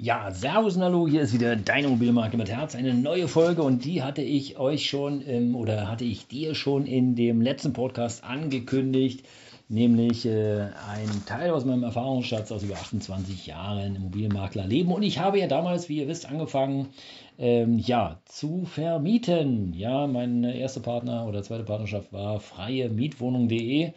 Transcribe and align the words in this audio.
Ja, 0.00 0.30
Servus 0.30 0.76
und 0.76 0.84
Hallo, 0.84 1.08
hier 1.08 1.22
ist 1.22 1.32
wieder 1.32 1.56
dein 1.56 1.82
Immobilienmarkt 1.82 2.36
mit 2.36 2.48
Herz, 2.48 2.76
eine 2.76 2.94
neue 2.94 3.26
Folge 3.26 3.64
und 3.64 3.84
die 3.84 4.00
hatte 4.00 4.22
ich 4.22 4.56
euch 4.56 4.88
schon 4.88 5.22
im, 5.22 5.56
oder 5.56 5.88
hatte 5.88 6.04
ich 6.04 6.28
dir 6.28 6.54
schon 6.54 6.86
in 6.86 7.16
dem 7.16 7.40
letzten 7.42 7.72
Podcast 7.72 8.22
angekündigt, 8.22 9.26
nämlich 9.68 10.24
äh, 10.24 10.68
ein 10.88 11.26
Teil 11.26 11.50
aus 11.50 11.64
meinem 11.64 11.82
Erfahrungsschatz 11.82 12.52
aus 12.52 12.62
über 12.62 12.74
28 12.74 13.48
Jahren 13.48 13.96
Immobilienmaklerleben 13.96 14.92
und 14.92 15.02
ich 15.02 15.18
habe 15.18 15.40
ja 15.40 15.48
damals, 15.48 15.88
wie 15.88 15.98
ihr 15.98 16.06
wisst, 16.06 16.26
angefangen, 16.26 16.90
ähm, 17.36 17.80
ja, 17.80 18.20
zu 18.24 18.66
vermieten. 18.66 19.74
Ja, 19.74 20.06
mein 20.06 20.44
erster 20.44 20.80
Partner 20.80 21.26
oder 21.26 21.42
zweite 21.42 21.64
Partnerschaft 21.64 22.12
war 22.12 22.38
freiemietwohnung.de. 22.38 23.90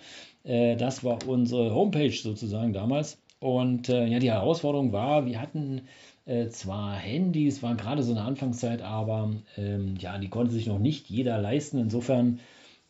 Äh, 0.46 0.76
das 0.78 1.04
war 1.04 1.20
unsere 1.28 1.76
Homepage 1.76 2.10
sozusagen 2.10 2.74
damals. 2.74 3.21
Und 3.42 3.90
äh, 3.90 4.06
ja, 4.06 4.20
die 4.20 4.30
Herausforderung 4.30 4.94
war, 4.94 5.26
wir 5.26 5.42
hatten 5.42 5.82
äh, 6.26 6.50
zwar 6.50 6.96
Handys, 6.96 7.64
war 7.64 7.74
gerade 7.74 8.04
so 8.04 8.12
eine 8.12 8.22
Anfangszeit, 8.22 8.84
aber 8.84 9.32
ähm, 9.58 9.96
ja, 10.00 10.20
die 10.20 10.30
konnte 10.30 10.54
sich 10.54 10.68
noch 10.68 10.78
nicht 10.78 11.10
jeder 11.10 11.40
leisten. 11.40 11.80
Insofern 11.80 12.40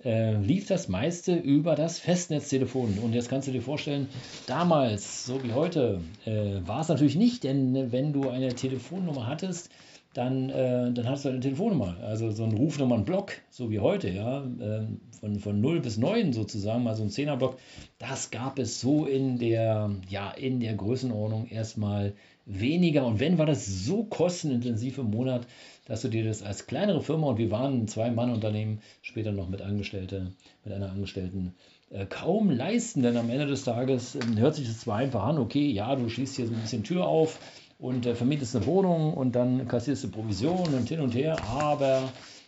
äh, 0.04 0.36
lief 0.36 0.68
das 0.68 0.90
meiste 0.90 1.36
über 1.36 1.76
das 1.76 2.00
Festnetztelefon. 2.00 3.00
Und 3.02 3.14
jetzt 3.14 3.30
kannst 3.30 3.48
du 3.48 3.54
dir 3.54 3.62
vorstellen, 3.62 4.10
damals, 4.46 5.26
so 5.26 5.42
wie 5.42 5.54
heute, 5.54 6.02
äh, 6.26 6.60
war 6.66 6.82
es 6.82 6.90
natürlich 6.90 7.16
nicht, 7.16 7.46
denn 7.46 7.94
wenn 7.94 8.12
du 8.12 8.30
eine 8.30 8.54
Telefonnummer 8.54 9.28
hattest, 9.28 9.70
dann, 10.14 10.50
äh, 10.50 10.92
dann 10.92 11.08
hast 11.08 11.24
du 11.24 11.30
eine 11.30 11.40
Telefonnummer, 11.40 11.96
also 12.02 12.32
so 12.32 12.44
ein 12.44 12.54
Rufnummernblock, 12.54 13.34
so 13.50 13.72
wie 13.72 13.80
heute, 13.80 14.10
ja, 14.10 14.44
äh, 14.44 14.88
von, 15.20 15.40
von 15.40 15.62
0 15.62 15.80
bis 15.80 15.98
9 15.98 16.34
sozusagen, 16.34 16.88
also 16.88 17.04
ein 17.04 17.10
10er-Block, 17.10 17.58
das 17.98 18.32
gab 18.32 18.60
es 18.60 18.82
so 18.82 19.06
in 19.06 19.40
der, 19.40 19.92
ja, 20.10 20.32
in 20.32 20.60
der 20.60 20.76
Größenordnung 20.76 21.48
erstmal 21.48 22.14
weniger. 22.46 23.06
Und 23.06 23.20
wenn, 23.20 23.38
war 23.38 23.46
das 23.46 23.66
so 23.66 24.04
kostenintensiv 24.04 24.98
im 24.98 25.12
Monat, 25.12 25.48
dass 25.86 26.02
du 26.02 26.10
dir 26.10 26.26
das 26.26 26.44
als 26.44 26.68
kleinere 26.68 27.02
Firma, 27.02 27.28
und 27.28 27.38
wir 27.38 27.52
waren 27.52 27.84
ein 27.84 27.88
Zwei-Mann-Unternehmen, 27.88 28.82
später 29.02 29.32
noch 29.32 29.48
mit 29.48 29.62
Angestellte, 29.62 30.34
mit 30.66 30.74
einer 30.74 30.92
Angestellten, 30.92 31.54
äh, 31.90 32.06
kaum 32.06 32.50
leisten, 32.50 33.02
denn 33.02 33.18
am 33.18 33.30
Ende 33.30 33.46
des 33.46 33.64
Tages 33.64 34.16
äh, 34.16 34.20
hört 34.38 34.56
sich 34.56 34.68
das 34.68 34.82
zwar 34.82 34.98
einfach 34.98 35.24
an, 35.24 35.38
okay, 35.38 35.70
ja, 35.70 35.96
du 35.96 36.10
schließt 36.10 36.36
hier 36.36 36.48
so 36.48 36.54
ein 36.54 36.62
bisschen 36.62 36.84
Tür 36.84 37.08
auf, 37.08 37.40
und 37.82 38.06
äh, 38.06 38.16
vermietest 38.16 38.56
eine 38.56 38.66
Wohnung 38.68 39.14
und 39.14 39.36
dann 39.36 39.68
kassierst 39.68 40.04
du 40.04 40.12
Provision 40.12 40.74
und 40.74 40.88
hin 40.88 41.02
und 41.02 41.16
her. 41.16 41.36
Aber, 41.50 42.04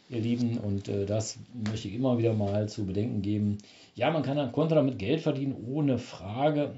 ihr 0.10 0.22
Lieben, 0.22 0.60
und 0.60 0.88
äh, 0.88 1.06
das 1.06 1.40
möchte 1.70 1.88
ich 1.88 1.96
immer 1.96 2.18
wieder 2.18 2.34
mal 2.34 2.70
zu 2.70 2.86
bedenken 2.86 3.22
geben, 3.22 3.58
ja, 3.96 4.12
man 4.12 4.24
kann, 4.24 4.52
konnte 4.52 4.76
damit 4.76 5.00
Geld 5.00 5.22
verdienen, 5.22 5.56
ohne 5.68 5.98
Frage. 5.98 6.76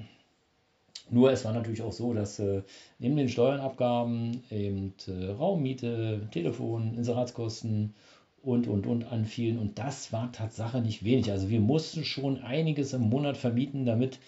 Nur 1.10 1.30
es 1.30 1.44
war 1.44 1.52
natürlich 1.52 1.82
auch 1.82 1.92
so, 1.92 2.14
dass 2.14 2.38
äh, 2.38 2.62
neben 2.98 3.16
den 3.16 3.28
Steuernabgaben 3.28 4.42
eben 4.50 4.94
äh, 5.06 5.26
Raummiete, 5.26 6.26
Telefon, 6.32 6.94
Inseratskosten 6.96 7.94
und, 8.42 8.66
und, 8.68 8.86
und 8.86 9.12
anfielen. 9.12 9.58
Und 9.58 9.78
das 9.78 10.12
war 10.12 10.32
Tatsache 10.32 10.80
nicht 10.80 11.04
wenig. 11.04 11.30
Also 11.30 11.50
wir 11.50 11.60
mussten 11.60 12.04
schon 12.04 12.38
einiges 12.38 12.94
im 12.94 13.02
Monat 13.02 13.36
vermieten, 13.36 13.84
damit 13.84 14.18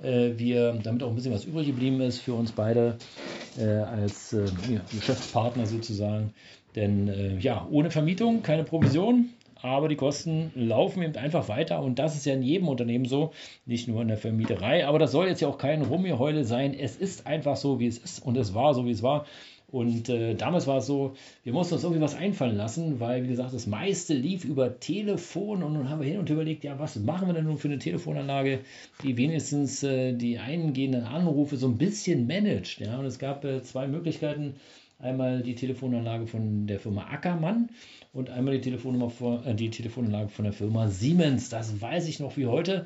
wir, 0.00 0.78
damit 0.82 1.02
auch 1.02 1.08
ein 1.08 1.16
bisschen 1.16 1.32
was 1.32 1.44
übrig 1.44 1.66
geblieben 1.66 2.00
ist 2.00 2.20
für 2.20 2.34
uns 2.34 2.52
beide 2.52 2.98
äh, 3.58 3.64
als 3.64 4.32
äh, 4.32 4.46
Geschäftspartner 4.94 5.66
sozusagen. 5.66 6.32
Denn 6.76 7.08
äh, 7.08 7.38
ja, 7.38 7.66
ohne 7.70 7.90
Vermietung 7.90 8.42
keine 8.42 8.62
Provision, 8.62 9.30
aber 9.60 9.88
die 9.88 9.96
Kosten 9.96 10.52
laufen 10.54 11.02
eben 11.02 11.16
einfach 11.16 11.48
weiter 11.48 11.82
und 11.82 11.98
das 11.98 12.14
ist 12.14 12.26
ja 12.26 12.34
in 12.34 12.42
jedem 12.42 12.68
Unternehmen 12.68 13.06
so, 13.06 13.32
nicht 13.66 13.88
nur 13.88 14.02
in 14.02 14.08
der 14.08 14.16
Vermieterei. 14.16 14.86
Aber 14.86 14.98
das 14.98 15.10
soll 15.10 15.26
jetzt 15.26 15.40
ja 15.40 15.48
auch 15.48 15.58
kein 15.58 15.82
Rumgeheule 15.82 16.44
sein. 16.44 16.74
Es 16.74 16.96
ist 16.96 17.26
einfach 17.26 17.56
so, 17.56 17.80
wie 17.80 17.88
es 17.88 17.98
ist 17.98 18.24
und 18.24 18.36
es 18.36 18.54
war 18.54 18.74
so, 18.74 18.86
wie 18.86 18.92
es 18.92 19.02
war. 19.02 19.26
Und 19.70 20.08
äh, 20.08 20.34
damals 20.34 20.66
war 20.66 20.78
es 20.78 20.86
so, 20.86 21.14
wir 21.44 21.52
mussten 21.52 21.74
uns 21.74 21.84
irgendwie 21.84 22.00
was 22.00 22.14
einfallen 22.14 22.56
lassen, 22.56 23.00
weil, 23.00 23.24
wie 23.24 23.28
gesagt, 23.28 23.52
das 23.52 23.66
meiste 23.66 24.14
lief 24.14 24.44
über 24.44 24.80
Telefon 24.80 25.62
und 25.62 25.74
dann 25.74 25.90
haben 25.90 26.00
wir 26.00 26.08
hin 26.08 26.18
und 26.18 26.30
überlegt, 26.30 26.64
ja, 26.64 26.78
was 26.78 26.96
machen 26.96 27.28
wir 27.28 27.34
denn 27.34 27.44
nun 27.44 27.58
für 27.58 27.68
eine 27.68 27.78
Telefonanlage, 27.78 28.60
die 29.02 29.18
wenigstens 29.18 29.82
äh, 29.82 30.14
die 30.14 30.38
eingehenden 30.38 31.04
Anrufe 31.04 31.58
so 31.58 31.68
ein 31.68 31.76
bisschen 31.76 32.26
managt. 32.26 32.80
Ja? 32.80 32.98
Und 32.98 33.04
es 33.04 33.18
gab 33.18 33.44
äh, 33.44 33.62
zwei 33.62 33.88
Möglichkeiten. 33.88 34.54
Einmal 35.00 35.42
die 35.42 35.54
Telefonanlage 35.54 36.26
von 36.26 36.66
der 36.66 36.80
Firma 36.80 37.06
Ackermann 37.06 37.70
und 38.12 38.30
einmal 38.30 38.54
die, 38.54 38.62
Telefonnummer 38.62 39.10
von, 39.10 39.44
äh, 39.46 39.54
die 39.54 39.70
Telefonanlage 39.70 40.28
von 40.28 40.44
der 40.44 40.52
Firma 40.52 40.88
Siemens. 40.88 41.50
Das 41.50 41.80
weiß 41.80 42.08
ich 42.08 42.18
noch 42.18 42.36
wie 42.36 42.46
heute, 42.46 42.84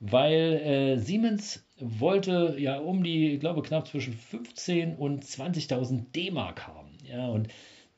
weil 0.00 0.54
äh, 0.54 0.98
Siemens 0.98 1.64
wollte 1.78 2.56
ja 2.58 2.78
um 2.78 3.04
die, 3.04 3.34
ich 3.34 3.40
glaube, 3.40 3.62
knapp 3.62 3.86
zwischen 3.86 4.12
15 4.12 4.96
und 4.96 5.24
20.000 5.24 6.10
D-Mark 6.12 6.66
haben. 6.66 6.88
Ja, 7.08 7.28
und 7.28 7.46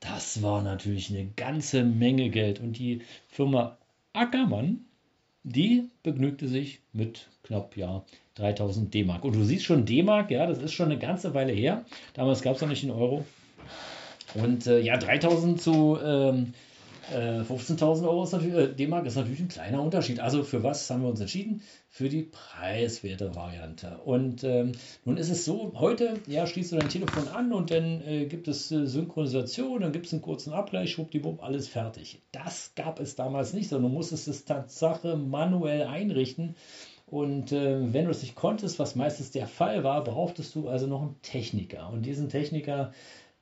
das 0.01 0.43
war 0.43 0.63
natürlich 0.63 1.09
eine 1.09 1.27
ganze 1.35 1.85
Menge 1.85 2.29
Geld. 2.29 2.61
Und 2.61 2.79
die 2.79 3.01
Firma 3.29 3.79
Ackermann, 4.13 4.85
die 5.43 5.89
begnügte 6.03 6.49
sich 6.49 6.81
mit 6.93 7.29
knapp 7.45 7.79
ja, 7.79 8.05
3000 8.35 8.93
D-Mark. 8.93 9.25
Und 9.25 9.35
du 9.35 9.43
siehst 9.43 9.65
schon 9.65 9.87
D-Mark, 9.87 10.31
ja, 10.31 10.47
das 10.47 10.59
ist 10.59 10.75
schon 10.75 10.91
eine 10.91 10.99
ganze 10.99 11.33
Weile 11.33 11.53
her. 11.53 11.87
Damals 12.13 12.43
gab 12.43 12.57
es 12.57 12.61
noch 12.61 12.69
nicht 12.69 12.85
in 12.85 12.91
Euro. 12.91 13.25
Und 14.35 14.67
äh, 14.67 14.81
ja, 14.81 14.97
3000 14.97 15.61
zu 15.61 15.99
ähm, 16.03 16.55
äh, 17.13 17.41
15.000 17.41 18.05
Euro 18.05 18.25
ist 18.25 18.33
natürlich, 18.33 18.55
äh, 18.55 18.69
D-Mark 18.69 19.07
ist 19.07 19.17
natürlich 19.17 19.41
ein 19.41 19.49
kleiner 19.49 19.83
Unterschied. 19.83 20.21
Also 20.21 20.43
für 20.43 20.63
was 20.63 20.89
haben 20.91 21.03
wir 21.03 21.09
uns 21.09 21.21
entschieden? 21.21 21.63
Für 21.89 22.09
die 22.09 22.23
preiswerte 22.23 23.35
Variante. 23.35 23.99
Und 24.05 24.43
ähm, 24.45 24.73
nun 25.05 25.17
ist 25.17 25.31
es 25.31 25.45
so, 25.45 25.73
heute 25.77 26.15
ja, 26.27 26.47
schließt 26.47 26.73
du 26.73 26.77
dein 26.77 26.89
Telefon 26.89 27.29
an 27.29 27.53
und 27.53 27.71
dann 27.71 28.03
äh, 28.07 28.27
gibt 28.27 28.49
es 28.49 28.71
äh, 28.73 28.87
Synchronisation, 28.87 29.83
dann 29.83 29.93
gibt 29.93 30.07
es 30.07 30.13
einen 30.13 30.23
kurzen 30.23 30.53
Abgleich, 30.53 30.93
schwuppdiwupp, 30.93 31.43
alles 31.43 31.69
fertig. 31.69 32.21
Das 32.33 32.73
gab 32.75 33.01
es 33.01 33.15
damals 33.15 33.53
nicht, 33.53 33.69
sondern 33.69 33.91
du 33.91 33.97
musstest 33.97 34.29
es 34.29 34.45
Tatsache 34.45 35.17
manuell 35.17 35.85
einrichten. 35.85 36.57
Und 37.07 37.53
äh, 37.53 37.93
wenn 37.93 38.07
du 38.07 38.11
es 38.11 38.23
nicht 38.23 38.35
konntest, 38.35 38.79
was 38.79 38.97
meistens 38.97 39.31
der 39.31 39.47
Fall 39.47 39.85
war, 39.85 40.03
brauchtest 40.03 40.55
du 40.55 40.69
also 40.69 40.87
noch 40.87 41.03
einen 41.03 41.21
Techniker. 41.23 41.91
Und 41.91 42.03
diesen 42.03 42.29
Techniker, 42.31 42.93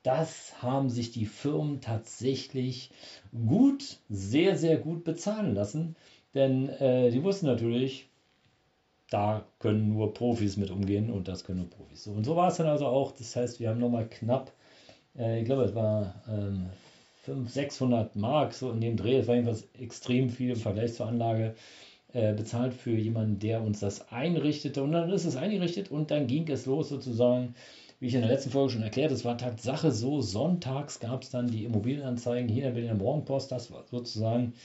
das 0.03 0.61
haben 0.61 0.89
sich 0.89 1.11
die 1.11 1.25
Firmen 1.25 1.81
tatsächlich 1.81 2.91
gut, 3.31 3.97
sehr, 4.09 4.57
sehr 4.57 4.77
gut 4.77 5.03
bezahlen 5.05 5.55
lassen. 5.55 5.95
Denn 6.33 6.69
äh, 6.69 7.09
die 7.09 7.23
wussten 7.23 7.45
natürlich, 7.45 8.09
da 9.09 9.45
können 9.59 9.93
nur 9.93 10.13
Profis 10.13 10.57
mit 10.57 10.71
umgehen 10.71 11.09
und 11.09 11.27
das 11.27 11.45
können 11.45 11.59
nur 11.59 11.69
Profis. 11.69 12.03
So, 12.03 12.11
und 12.11 12.25
so 12.25 12.35
war 12.35 12.49
es 12.49 12.57
dann 12.57 12.67
also 12.67 12.87
auch. 12.87 13.11
Das 13.11 13.35
heißt, 13.35 13.59
wir 13.59 13.69
haben 13.69 13.79
nochmal 13.79 14.07
knapp, 14.09 14.51
äh, 15.17 15.39
ich 15.39 15.45
glaube, 15.45 15.63
es 15.63 15.75
war 15.75 16.15
ähm, 16.27 16.69
500, 17.23 17.53
600 17.53 18.15
Mark 18.17 18.53
so 18.53 18.71
in 18.71 18.81
dem 18.81 18.97
Dreh. 18.97 19.17
Es 19.17 19.27
war 19.27 19.35
jedenfalls 19.35 19.67
extrem 19.79 20.29
viel 20.29 20.51
im 20.51 20.55
Vergleich 20.57 20.95
zur 20.95 21.07
Anlage 21.07 21.55
äh, 22.11 22.33
bezahlt 22.33 22.73
für 22.73 22.91
jemanden, 22.91 23.39
der 23.39 23.61
uns 23.61 23.79
das 23.79 24.11
einrichtete. 24.11 24.83
Und 24.83 24.91
dann 24.91 25.09
ist 25.11 25.23
es 25.25 25.37
eingerichtet 25.37 25.91
und 25.91 26.11
dann 26.11 26.27
ging 26.27 26.49
es 26.49 26.65
los 26.65 26.89
sozusagen 26.89 27.55
wie 28.03 28.07
ich 28.07 28.15
in 28.15 28.21
der 28.21 28.31
letzten 28.31 28.49
Folge 28.49 28.73
schon 28.73 28.83
erklärt, 28.83 29.13
es 29.13 29.23
war 29.23 29.37
Tatsache 29.37 29.89
so, 29.93 30.19
sonntags 30.19 30.99
gab 30.99 31.23
es 31.23 31.29
dann 31.29 31.47
die 31.47 31.63
Immobilienanzeigen 31.63 32.49
hier 32.49 32.63
in 32.63 32.73
der 32.73 32.81
Berliner 32.81 33.01
Morgenpost, 33.01 33.49
das 33.49 33.71
war 33.71 33.85
sozusagen 33.89 34.55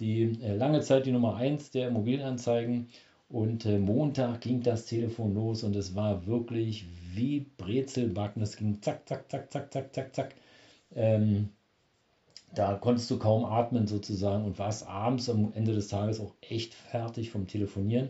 die 0.00 0.38
äh, 0.42 0.56
lange 0.56 0.80
Zeit 0.80 1.04
die 1.04 1.12
Nummer 1.12 1.36
1 1.36 1.72
der 1.72 1.88
Immobilienanzeigen 1.88 2.88
und 3.28 3.66
äh, 3.66 3.78
Montag 3.78 4.40
ging 4.40 4.62
das 4.62 4.86
Telefon 4.86 5.34
los 5.34 5.62
und 5.62 5.76
es 5.76 5.94
war 5.94 6.26
wirklich 6.26 6.86
wie 7.12 7.44
Brezelbacken, 7.58 8.40
es 8.40 8.56
ging 8.56 8.80
zack, 8.80 9.06
zack, 9.06 9.30
zack, 9.30 9.52
zack, 9.52 9.70
zack, 9.70 9.94
zack, 9.94 10.14
zack. 10.14 10.34
Ähm, 10.94 11.50
da 12.54 12.76
konntest 12.76 13.10
du 13.10 13.18
kaum 13.18 13.44
atmen 13.44 13.86
sozusagen 13.86 14.46
und 14.46 14.58
warst 14.58 14.88
abends 14.88 15.28
am 15.28 15.52
Ende 15.54 15.74
des 15.74 15.88
Tages 15.88 16.18
auch 16.18 16.32
echt 16.40 16.72
fertig 16.72 17.28
vom 17.28 17.46
Telefonieren. 17.46 18.08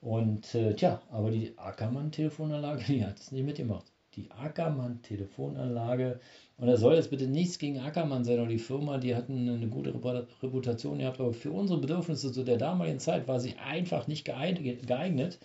Und 0.00 0.54
äh, 0.54 0.74
tja, 0.74 1.02
aber 1.10 1.30
die 1.30 1.52
Ackermann-Telefonanlage, 1.58 2.84
die 2.88 3.04
hat 3.04 3.20
es 3.20 3.30
nicht 3.30 3.44
mitgemacht 3.44 3.93
die 4.16 4.30
Ackermann-Telefonanlage. 4.30 6.20
Und 6.56 6.66
da 6.68 6.76
soll 6.76 6.94
jetzt 6.94 7.10
bitte 7.10 7.26
nichts 7.26 7.58
gegen 7.58 7.80
Ackermann 7.80 8.24
sein 8.24 8.38
oder 8.38 8.48
die 8.48 8.58
Firma, 8.58 8.98
die 8.98 9.14
hatten 9.14 9.48
eine 9.48 9.66
gute 9.68 9.92
Reputation 10.42 10.98
gehabt, 10.98 11.20
aber 11.20 11.32
für 11.32 11.50
unsere 11.50 11.80
Bedürfnisse 11.80 12.32
zu 12.32 12.44
der 12.44 12.58
damaligen 12.58 13.00
Zeit 13.00 13.26
war 13.26 13.40
sie 13.40 13.56
einfach 13.56 14.06
nicht 14.06 14.24
geeignet 14.24 15.38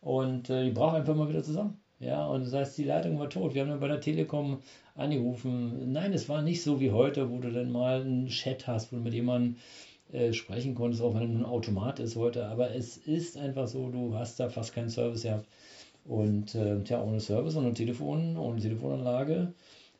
und 0.00 0.50
äh, 0.50 0.64
die 0.64 0.70
braucht 0.70 0.96
einfach 0.96 1.14
mal 1.14 1.28
wieder 1.28 1.42
zusammen. 1.42 1.78
Ja, 2.00 2.26
und 2.26 2.44
das 2.44 2.52
heißt, 2.52 2.78
die 2.78 2.84
Leitung 2.84 3.18
war 3.18 3.28
tot. 3.28 3.54
Wir 3.54 3.62
haben 3.62 3.70
dann 3.70 3.80
bei 3.80 3.88
der 3.88 4.00
Telekom 4.00 4.62
angerufen. 4.94 5.90
Nein, 5.92 6.12
es 6.12 6.28
war 6.28 6.42
nicht 6.42 6.62
so 6.62 6.80
wie 6.80 6.92
heute, 6.92 7.30
wo 7.30 7.38
du 7.38 7.50
dann 7.50 7.72
mal 7.72 8.02
einen 8.02 8.28
Chat 8.28 8.68
hast, 8.68 8.92
wo 8.92 8.96
du 8.96 9.02
mit 9.02 9.14
jemandem 9.14 9.56
äh, 10.12 10.32
sprechen 10.32 10.74
konntest, 10.74 11.02
auch 11.02 11.14
wenn 11.14 11.30
es 11.30 11.36
ein 11.36 11.44
Automat 11.44 11.98
ist 11.98 12.14
heute. 12.14 12.46
Aber 12.46 12.74
es 12.74 12.96
ist 12.96 13.36
einfach 13.36 13.66
so, 13.66 13.88
du 13.88 14.14
hast 14.14 14.38
da 14.38 14.48
fast 14.48 14.74
keinen 14.74 14.90
Service 14.90 15.22
gehabt. 15.22 15.46
Und 16.08 16.54
äh, 16.54 16.80
tja, 16.84 17.02
ohne 17.02 17.20
Service, 17.20 17.56
ohne 17.56 17.74
Telefon, 17.74 18.38
ohne 18.38 18.60
Telefonanlage, 18.60 19.52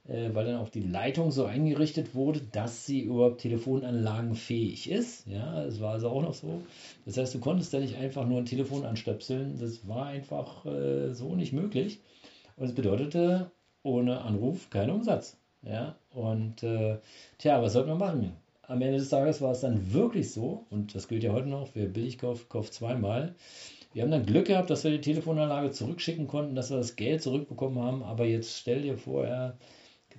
äh, 0.09 0.31
weil 0.33 0.47
dann 0.47 0.57
auch 0.57 0.71
die 0.71 0.81
Leitung 0.81 1.31
so 1.31 1.45
eingerichtet 1.45 2.15
wurde, 2.15 2.41
dass 2.51 2.87
sie 2.87 3.01
überhaupt 3.01 3.43
telefonanlagenfähig 3.43 4.91
ist. 4.91 5.27
Ja, 5.27 5.63
es 5.65 5.81
war 5.81 5.93
also 5.93 6.09
auch 6.09 6.23
noch 6.23 6.33
so. 6.33 6.63
Das 7.05 7.19
heißt, 7.19 7.35
du 7.35 7.41
konntest 7.41 7.75
da 7.75 7.79
nicht 7.79 7.97
einfach 7.99 8.27
nur 8.27 8.39
ein 8.39 8.47
Telefon 8.47 8.87
anstöpseln. 8.87 9.59
Das 9.61 9.87
war 9.87 10.07
einfach 10.07 10.65
äh, 10.65 11.13
so 11.13 11.35
nicht 11.35 11.53
möglich. 11.53 12.01
Und 12.57 12.67
es 12.67 12.75
bedeutete, 12.75 13.51
ohne 13.83 14.23
Anruf 14.23 14.71
kein 14.71 14.91
Umsatz. 14.91 15.37
Ja, 15.63 15.97
und 16.15 16.63
äh, 16.63 16.97
tja, 17.37 17.61
was 17.63 17.75
sollte 17.75 17.91
man 17.91 17.99
machen? 17.99 18.33
Am 18.63 18.81
Ende 18.81 18.99
des 18.99 19.11
Tages 19.11 19.43
war 19.43 19.53
es 19.53 19.61
dann 19.61 19.93
wirklich 19.93 20.31
so, 20.31 20.65
und 20.71 20.95
das 20.95 21.09
gilt 21.09 21.25
ja 21.25 21.33
heute 21.33 21.49
noch, 21.49 21.71
wer 21.75 21.87
billig 21.87 22.19
kauft, 22.19 22.49
kauft 22.49 22.73
zweimal. 22.73 23.35
Wir 23.99 24.05
haben 24.05 24.13
dann 24.13 24.27
Glück 24.27 24.47
gehabt, 24.47 24.71
dass 24.71 24.85
wir 24.85 24.93
die 24.93 25.01
Telefonanlage 25.01 25.73
zurückschicken 25.73 26.29
konnten, 26.29 26.55
dass 26.55 26.71
wir 26.71 26.77
das 26.77 26.95
Geld 26.95 27.21
zurückbekommen 27.21 27.83
haben. 27.83 28.05
Aber 28.05 28.27
jetzt 28.27 28.57
stell 28.57 28.83
dir 28.83 28.97
vor, 28.97 29.27
ja, 29.27 29.59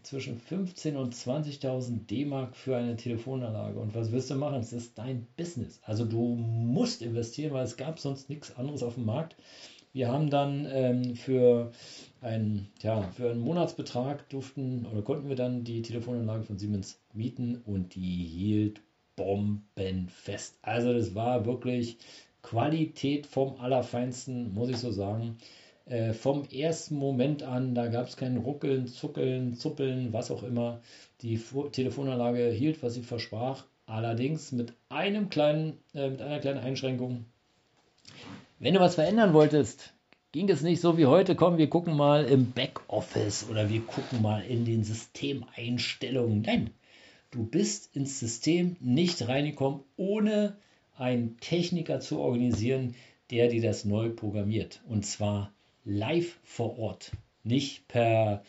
zwischen 0.03 0.37
15.000 0.37 0.97
und 0.97 1.15
20.000 1.15 2.05
D-Mark 2.05 2.57
für 2.57 2.75
eine 2.75 2.97
Telefonanlage. 2.97 3.79
Und 3.79 3.95
was 3.95 4.11
wirst 4.11 4.31
du 4.31 4.35
machen? 4.35 4.59
Es 4.59 4.73
ist 4.73 4.97
dein 4.97 5.27
Business. 5.37 5.79
Also 5.85 6.03
du 6.03 6.35
musst 6.35 7.01
investieren, 7.01 7.53
weil 7.53 7.63
es 7.63 7.77
gab 7.77 7.99
sonst 7.99 8.29
nichts 8.29 8.53
anderes 8.57 8.83
auf 8.83 8.95
dem 8.95 9.05
Markt. 9.05 9.37
Wir 9.93 10.09
haben 10.09 10.29
dann 10.29 10.67
ähm, 10.69 11.15
für, 11.15 11.71
ein, 12.19 12.67
ja, 12.81 13.03
für 13.03 13.31
einen 13.31 13.39
Monatsbetrag 13.39 14.27
durften 14.27 14.87
oder 14.91 15.03
konnten 15.03 15.29
wir 15.29 15.37
dann 15.37 15.63
die 15.63 15.83
Telefonanlage 15.83 16.43
von 16.43 16.57
Siemens 16.57 16.99
mieten 17.13 17.61
und 17.65 17.95
die 17.95 18.25
hielt 18.25 18.81
bombenfest. 19.15 20.57
Also 20.61 20.93
das 20.93 21.15
war 21.15 21.45
wirklich 21.45 21.97
Qualität 22.41 23.27
vom 23.27 23.59
Allerfeinsten, 23.59 24.53
muss 24.53 24.69
ich 24.69 24.77
so 24.77 24.91
sagen. 24.91 25.37
Äh, 25.85 26.13
vom 26.13 26.43
ersten 26.51 26.95
Moment 26.97 27.41
an, 27.43 27.73
da 27.73 27.87
gab 27.87 28.07
es 28.07 28.15
kein 28.15 28.37
Ruckeln, 28.37 28.87
Zuckeln, 28.87 29.55
Zuppeln, 29.55 30.13
was 30.13 30.29
auch 30.29 30.43
immer. 30.43 30.81
Die 31.21 31.41
Telefonanlage 31.71 32.49
hielt, 32.49 32.83
was 32.83 32.93
sie 32.93 33.01
versprach. 33.01 33.65
Allerdings 33.87 34.51
mit 34.51 34.73
einem 34.89 35.29
kleinen, 35.29 35.79
äh, 35.95 36.09
mit 36.09 36.21
einer 36.21 36.39
kleinen 36.39 36.59
Einschränkung. 36.59 37.25
Wenn 38.59 38.75
du 38.75 38.79
was 38.79 38.95
verändern 38.95 39.33
wolltest, 39.33 39.93
ging 40.31 40.47
es 40.49 40.61
nicht 40.61 40.79
so 40.79 40.97
wie 40.97 41.07
heute. 41.07 41.35
Komm, 41.35 41.57
wir 41.57 41.69
gucken 41.69 41.97
mal 41.97 42.25
im 42.25 42.51
Backoffice 42.51 43.47
oder 43.49 43.69
wir 43.69 43.81
gucken 43.81 44.21
mal 44.21 44.41
in 44.41 44.65
den 44.65 44.83
Systemeinstellungen. 44.83 46.43
Nein, 46.43 46.69
du 47.31 47.45
bist 47.45 47.95
ins 47.95 48.19
System 48.19 48.75
nicht 48.79 49.27
reingekommen, 49.27 49.81
ohne 49.97 50.55
einen 50.99 51.37
Techniker 51.39 51.99
zu 51.99 52.19
organisieren, 52.19 52.95
der 53.31 53.47
dir 53.47 53.61
das 53.61 53.85
neu 53.85 54.09
programmiert. 54.09 54.81
Und 54.87 55.05
zwar 55.05 55.51
live 55.85 56.39
vor 56.43 56.77
Ort, 56.77 57.11
nicht 57.43 57.87
per 57.87 58.43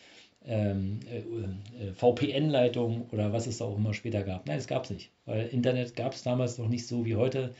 ähm, 0.45 0.99
äh, 1.09 1.19
äh 1.19 1.93
VPN-Leitung 1.93 3.07
oder 3.11 3.31
was 3.31 3.47
es 3.47 3.59
da 3.59 3.65
auch 3.65 3.77
immer 3.77 3.93
später 3.93 4.23
gab. 4.23 4.47
Nein, 4.47 4.57
es 4.57 4.67
gab 4.67 4.85
es 4.85 4.89
nicht, 4.89 5.11
weil 5.25 5.47
Internet 5.47 5.95
gab 5.95 6.13
es 6.13 6.23
damals 6.23 6.57
noch 6.57 6.67
nicht 6.67 6.87
so 6.87 7.05
wie 7.05 7.15
heute. 7.15 7.53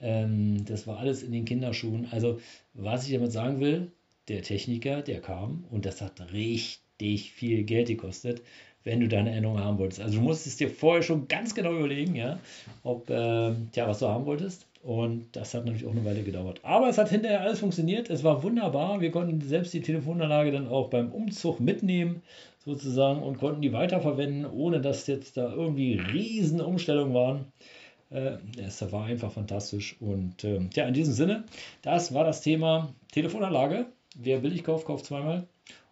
Ähm, 0.00 0.64
das 0.64 0.86
war 0.86 0.98
alles 0.98 1.22
in 1.22 1.32
den 1.32 1.44
Kinderschuhen. 1.44 2.08
Also, 2.10 2.40
was 2.74 3.06
ich 3.06 3.14
damit 3.14 3.32
sagen 3.32 3.60
will, 3.60 3.92
der 4.28 4.42
Techniker, 4.42 5.02
der 5.02 5.20
kam 5.20 5.64
und 5.70 5.86
das 5.86 6.00
hat 6.00 6.32
richtig 6.32 7.32
viel 7.32 7.62
Geld 7.62 7.88
gekostet, 7.88 8.42
wenn 8.86 9.00
du 9.00 9.08
deine 9.08 9.32
Änderung 9.32 9.58
haben 9.58 9.78
wolltest. 9.78 10.00
Also, 10.00 10.18
du 10.18 10.22
musstest 10.22 10.60
dir 10.60 10.70
vorher 10.70 11.02
schon 11.02 11.26
ganz 11.26 11.54
genau 11.54 11.72
überlegen, 11.72 12.14
ja, 12.14 12.38
ob, 12.84 13.10
äh, 13.10 13.52
tja, 13.72 13.88
was 13.88 13.98
du 13.98 14.06
haben 14.06 14.26
wolltest. 14.26 14.64
Und 14.84 15.26
das 15.32 15.52
hat 15.52 15.64
natürlich 15.64 15.86
auch 15.86 15.90
eine 15.90 16.04
Weile 16.04 16.22
gedauert. 16.22 16.60
Aber 16.62 16.88
es 16.88 16.96
hat 16.96 17.08
hinterher 17.08 17.40
alles 17.40 17.58
funktioniert. 17.58 18.08
Es 18.08 18.22
war 18.22 18.44
wunderbar. 18.44 19.00
Wir 19.00 19.10
konnten 19.10 19.40
selbst 19.40 19.74
die 19.74 19.80
Telefonanlage 19.80 20.52
dann 20.52 20.68
auch 20.68 20.88
beim 20.90 21.10
Umzug 21.10 21.58
mitnehmen, 21.58 22.22
sozusagen, 22.64 23.20
und 23.20 23.38
konnten 23.38 23.60
die 23.60 23.72
weiterverwenden, 23.72 24.46
ohne 24.48 24.80
dass 24.80 25.08
jetzt 25.08 25.36
da 25.36 25.52
irgendwie 25.52 25.94
riesen 25.94 26.60
Umstellungen 26.60 27.14
waren. 27.14 27.46
Äh, 28.10 28.36
es 28.64 28.80
war 28.92 29.06
einfach 29.06 29.32
fantastisch. 29.32 29.96
Und 29.98 30.44
äh, 30.44 30.60
ja, 30.74 30.86
in 30.86 30.94
diesem 30.94 31.14
Sinne, 31.14 31.44
das 31.82 32.14
war 32.14 32.22
das 32.22 32.40
Thema 32.40 32.94
Telefonanlage. 33.10 33.86
Wer 34.14 34.38
billig 34.38 34.62
kauft, 34.62 34.86
kauft 34.86 35.06
zweimal. 35.06 35.48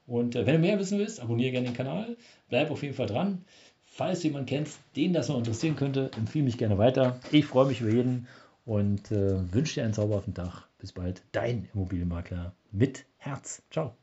Und 0.07 0.37
äh, 0.37 0.47
wenn 0.47 0.55
du 0.55 0.61
mehr 0.61 0.79
wissen 0.79 0.99
willst, 0.99 1.21
abonniere 1.21 1.53
gerne 1.53 1.69
den 1.69 1.77
Kanal. 1.77 2.17
Bleib 2.55 2.71
auf 2.71 2.85
jeden 2.85 2.95
Fall 2.95 3.09
dran. 3.09 3.45
Falls 3.85 4.21
du 4.21 4.29
jemanden 4.29 4.47
kennst, 4.47 4.79
den 4.95 5.13
das 5.13 5.29
noch 5.29 5.39
interessieren 5.39 5.75
könnte, 5.75 6.13
empfehle 6.17 6.45
mich 6.45 6.57
gerne 6.57 6.79
weiter. 6.79 7.19
Ich 7.33 7.47
freue 7.47 7.67
mich 7.67 7.81
über 7.81 7.91
jeden 7.91 8.29
und 8.65 9.11
äh, 9.11 9.53
wünsche 9.53 9.75
dir 9.75 9.83
einen 9.83 9.93
zauberhaften 9.93 10.35
Tag. 10.35 10.69
Bis 10.79 10.93
bald, 10.93 11.25
dein 11.33 11.69
Immobilienmakler 11.75 12.55
mit 12.71 13.07
Herz. 13.17 13.65
Ciao. 13.73 13.97